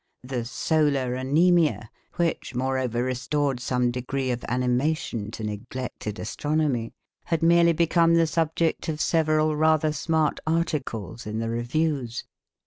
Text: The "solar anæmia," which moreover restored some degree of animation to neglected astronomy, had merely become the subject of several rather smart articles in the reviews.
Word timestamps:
The 0.23 0.45
"solar 0.45 1.11
anæmia," 1.11 1.89
which 2.15 2.55
moreover 2.55 3.03
restored 3.03 3.59
some 3.59 3.91
degree 3.91 4.31
of 4.31 4.43
animation 4.49 5.29
to 5.29 5.43
neglected 5.43 6.17
astronomy, 6.17 6.91
had 7.25 7.43
merely 7.43 7.73
become 7.73 8.15
the 8.15 8.25
subject 8.25 8.89
of 8.89 8.99
several 8.99 9.55
rather 9.55 9.91
smart 9.93 10.39
articles 10.47 11.27
in 11.27 11.37
the 11.37 11.49
reviews. 11.49 12.23